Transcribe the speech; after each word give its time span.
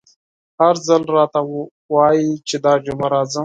هر 0.59 0.75
ځل 0.87 1.03
راته 1.15 1.39
وايي 1.93 2.29
چې 2.47 2.55
دا 2.65 2.73
جمعه 2.85 3.07
راځم…. 3.15 3.39